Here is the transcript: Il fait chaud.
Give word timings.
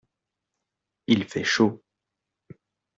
Il 1.05 1.25
fait 1.29 1.43
chaud. 1.43 1.83